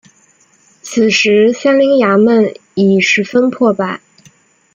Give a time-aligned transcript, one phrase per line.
[0.81, 4.01] 此时三陵衙门已十分破败。